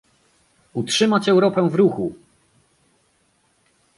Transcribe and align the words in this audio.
"Utrzymać 0.73 1.29
Europę 1.29 1.69
w 1.69 1.75
ruchu!" 1.75 2.13